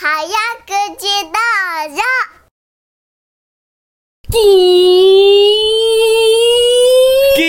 [0.00, 1.36] 早口道
[1.90, 2.00] 場
[4.32, 4.40] キー
[7.36, 7.44] キー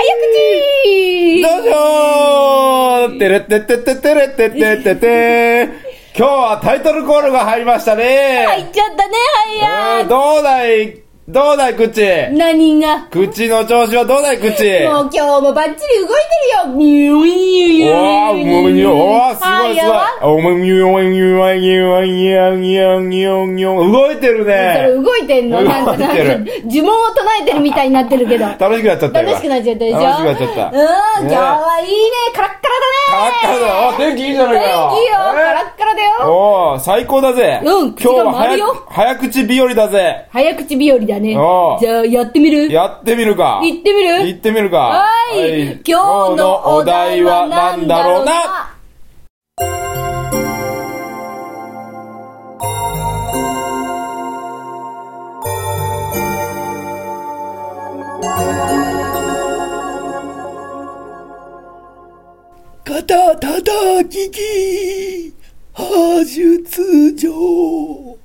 [0.00, 0.10] 早
[0.82, 1.40] 口。
[1.40, 3.18] どうぞー。
[3.20, 5.68] てれってってってれってってってって。
[6.18, 8.44] 今日はタイトルコールが入りましたね。
[8.44, 9.14] 入っちゃったね、
[9.62, 11.00] はうんどうだい？
[11.26, 12.02] どうだい口？
[12.02, 13.08] や何が？
[13.10, 14.44] 口の調子はどうだい口？
[14.84, 20.34] もう今日もバッチリ動いてるよミューミューおー、もうにおー、すごいすごい。
[20.34, 25.02] おもみよんよんよんよんよんよんよん動いてるそれね。
[25.02, 25.62] 動いてんの？
[25.62, 26.14] なんか、なんか、
[26.66, 28.44] 呪文を唱えてるみたいになってるけど。
[28.44, 29.26] 楽しくなっちゃったよ。
[29.28, 30.66] 楽しくなっちゃったでしょ楽しくなっちゃった。
[30.66, 30.74] うん、
[31.24, 31.96] 今日はいいね。
[32.34, 33.58] カラッカカラッカラ
[33.92, 34.76] だ天気いいじゃないかよ。
[34.76, 35.00] ラだね。
[35.00, 35.12] いいよ。
[35.14, 36.10] カラッカラだよ。
[36.26, 37.60] おー、最高だぜ。
[37.64, 40.28] うん今日は早口日和だぜ。
[40.30, 41.36] 早口日和だね。
[41.38, 42.70] おうじゃあ、やってみる？
[42.70, 43.60] やってみるか。
[43.62, 44.26] 行ってみる？
[44.26, 44.78] 行ってみるか。
[44.78, 45.80] はい。
[45.86, 48.32] 今日のお題は何だろうな？
[62.86, 65.34] 肩叩き機
[65.72, 68.16] 破術場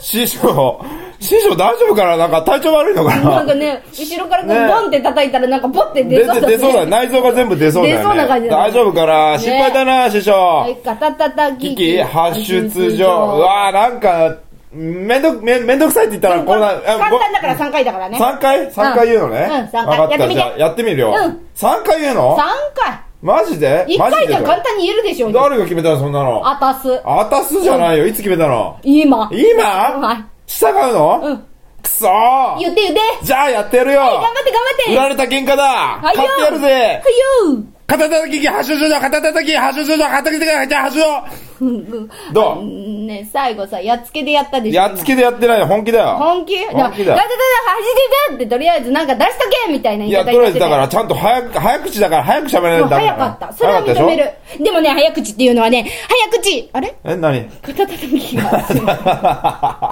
[0.00, 0.84] 師匠、
[1.18, 2.16] 師匠大丈夫かな？
[2.16, 3.42] なんか体調悪いのかな？
[3.42, 6.40] んなかね、後ろからこうねボンって叩いたらなんかポッて出出そうだね。
[6.40, 6.86] て出そうだ。
[6.86, 8.02] 内臓が全部出そうだよね。
[8.02, 9.38] 出そうな感じだね大丈夫かな？
[9.38, 10.32] 心配だな、師匠。
[10.32, 13.36] はい、肩叩き危機発出場。
[13.36, 14.36] うわーなんか、
[14.72, 18.18] めんどく、めめんどくさいって言ったら、こうな、簡単だから3回だからね。
[18.18, 19.48] 3回 ?3 回言うのね？
[19.50, 20.24] うん三回わかった。
[20.24, 21.14] やってみてじゃあ、やってみるよ。
[21.16, 22.38] うん3回言うの？3
[22.74, 25.32] 回マジで !1 マジで回じゃ簡単に言えるでしょ。
[25.32, 26.46] 誰が決めたのそんなの？
[26.46, 27.00] あたす。
[27.06, 28.06] あたすじゃないよ。
[28.06, 28.78] いつ決めたの？
[28.82, 29.30] 今。
[29.32, 29.64] 今？
[29.64, 30.24] はい。
[30.46, 31.20] 従うの？
[31.24, 31.44] うん。
[31.82, 33.00] くそー言って言って。
[33.22, 34.92] じゃあやってやるよ頑張って頑張って。
[34.92, 41.04] 売られた喧嘩だはいよ勝ってやるぜはいよ肩叩き機発症状肩叩き発症状肩叩き機発症
[42.32, 42.62] どう
[43.06, 44.82] ね、最後さ、やっつけでやったでしょ。
[44.82, 45.66] やっつけでやってないよ。
[45.66, 46.16] 本気だよ。
[46.16, 46.56] 本気？
[46.66, 53.52] 本気だだだだだ、走ってたってとりあえずなんか出しとけみたいな言いや、い方とりあえずだから、ら、ちゃんと早く、早口だから、早く喋らないとダメだ早かった。
[53.52, 54.64] それは認め早かったで。
[54.64, 55.86] でもね、早口っていうのはね、
[56.30, 59.83] 早口あれょえ、何肩叩きが。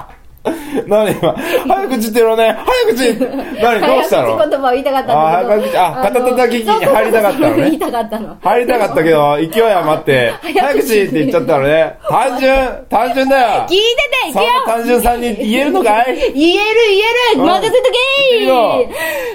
[0.87, 1.35] 何今？
[1.67, 3.19] 早口ってのね、早口。
[3.61, 3.81] 何？
[3.81, 4.37] どうしたの？
[4.37, 5.19] 早口言葉を言いたかったんだけど。
[5.19, 5.77] あ早口。
[5.77, 7.63] あ肩叩き機に入りたかったのね。
[7.63, 8.37] 言いたかったの。
[8.41, 11.03] 入りたかったけど、勢い余って、早口。
[11.03, 11.97] って言っちゃったのね。
[12.09, 13.65] 単純、単純だよ。
[13.69, 13.77] 聞い。
[13.77, 13.83] て
[14.25, 14.43] て、いくよ。
[14.65, 16.05] 単純さんに言えるのかい？
[16.05, 16.55] 言える言え
[17.35, 17.41] る。
[17.41, 17.45] うん。
[17.45, 17.91] 任せとけ
[18.31, 18.89] 言えるよ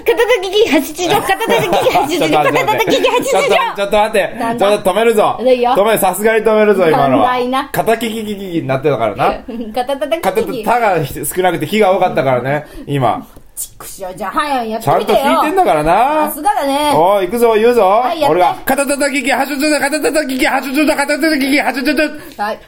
[0.05, 4.35] 肩叩き機八十条肩叩き機八十条肩叩き機八十ちょっと、ちょ条っと待って。
[4.59, 5.37] ちょっと止めるぞ。
[5.39, 7.29] 止める、さすがに止めるぞ、今のは。
[7.29, 7.69] 寛大な。
[7.71, 9.33] 肩キキキキキになってたからな。
[9.73, 10.51] 肩叩肩とき。
[10.59, 13.27] 機たが少なくて火が多かったからね、今。
[13.55, 16.31] ちくしょうじゃあ早いやっちゃんとてみてよ弾いてんだからさな。
[16.31, 17.81] すがだねおー、行くぞ、言うぞ。
[17.81, 21.93] はいやって俺が、肩叩き機、発出だ、肩叩き機、発出だ、肩叩き機、発出
[22.37, 22.43] だ。
[22.43, 22.59] はい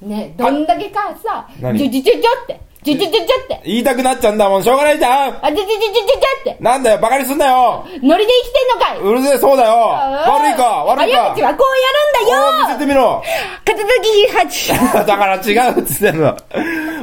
[0.00, 1.76] ねどんだけかさ何？
[1.76, 5.44] ちょちょちょちょってちょちょちょちょって言いたくなっちゃうんだもん、しょうがないじゃん。
[5.44, 7.84] あちょちょちょちょちょってなんだよ、バカにすんなよ。
[8.02, 9.74] ノリで生きてんのかいうるせえ、そうだよ。
[9.74, 11.18] 悪いか、悪いか。
[11.18, 13.22] 早口はこうやるんだよ見せてみろ。
[13.66, 14.72] 肩叩き八
[15.06, 16.36] だから違うっつってんの。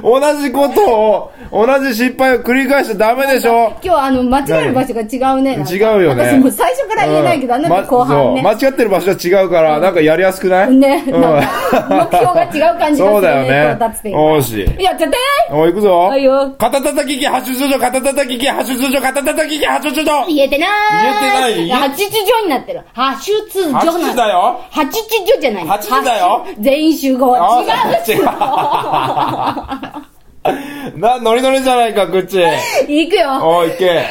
[0.05, 3.73] 同じことを、同じ失敗を繰り返しちゃダメでしょ。
[3.83, 5.05] 今日あの間違える場所が違
[5.39, 6.23] うね違うよね。
[6.23, 10.75] 私もう最初から言えないけどあなた後半ね間違ってる場所は違うから、なんかやりやすくない？
[10.75, 13.13] ね、目標が違う感じがするね。
[13.13, 13.77] そうだよね
[14.13, 15.17] おーしやっちゃって
[15.49, 15.99] おい、行くぞ。
[16.01, 20.25] はいよ肩叩き機発出場、肩叩き機発出場、肩叩き機発出場。
[20.27, 20.69] 言えてない
[21.55, 21.89] 言えてない？
[21.89, 22.81] 八出場になってる。
[22.93, 24.61] 八出場八な出だよ。
[24.69, 24.99] 八出
[25.35, 25.67] 場じゃない。
[25.67, 27.35] 八出だよ八全員集合。
[27.35, 28.17] あ違う。
[28.17, 28.25] 違う
[30.95, 32.37] な、ノリノリじゃないか、口。
[32.87, 33.39] いくよ。
[33.41, 34.05] おい、行け。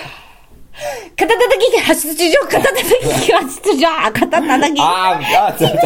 [1.16, 4.80] 肩叩き機八出場、肩叩き機八出場、肩叩き。
[4.80, 5.78] あー、あー、ちょっと。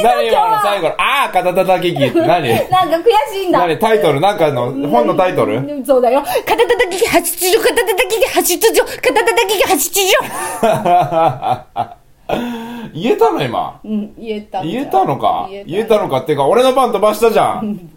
[0.00, 2.48] 何今の最後の、あー、肩叩き機って何？
[2.70, 3.58] なんか悔しいんだ。
[3.60, 3.78] 何？
[3.78, 4.20] タイトル？
[4.20, 5.56] なんかの、本のタイトル？
[5.56, 6.22] うんそうだよ。
[6.46, 11.88] 肩叩き機八出場、肩叩き機八出場、肩叩き機八出場。
[12.94, 13.80] 言えたの今？
[13.84, 14.62] うん、言えた。
[14.62, 15.48] 言えたのか？
[15.50, 17.90] 言えた言えたのかっていうか、俺の番飛ばしたじゃん。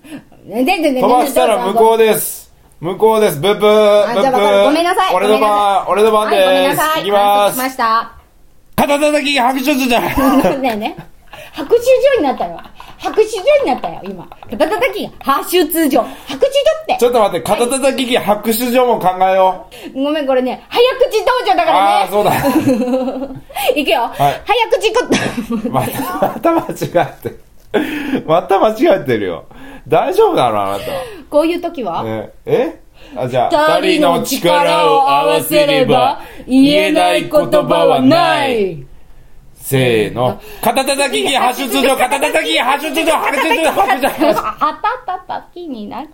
[0.46, 2.52] ね、で、で、で、飛ばしたら向こうです。
[2.80, 3.40] 向こうです。
[3.40, 4.14] ブッブー。
[4.14, 4.64] ブッブー。
[4.66, 5.16] ごめんなさい。
[5.16, 6.70] 俺の番、俺の番はい、ごめん。
[6.70, 7.02] なさい。
[7.04, 7.58] いきます来。
[7.60, 8.14] ました。
[8.76, 10.62] 肩叩き拍手じゃん。
[10.62, 10.98] ねね。
[11.54, 11.82] 白手
[12.16, 12.60] 状になったよ。
[12.98, 14.28] 白手状になったよ、今。
[14.50, 16.04] 肩叩きが、ハ出状。
[16.26, 16.50] 白手状
[16.84, 16.98] って。
[17.00, 20.04] ちょっと待って、肩叩き機拍手状も考えよう。
[20.04, 21.80] ごめん、これね、早口道場だからね。
[21.80, 22.34] ああ、そうだ。
[23.76, 24.02] いくよ。
[24.02, 25.70] はい早口こ。
[25.70, 27.52] また、また間違って。
[28.26, 29.46] また間違ってるよ。
[29.88, 30.86] 大丈夫なのあなた。
[31.30, 32.80] こういう時は、ええ？
[33.16, 38.86] あ、じゃあ、二人の力を合わせれば言えない言葉はない。
[39.56, 40.42] せーの。
[40.62, 44.38] 肩叩き機発出場、肩叩き機発出場、発出場、発出場。
[44.60, 46.06] あたたたきになっ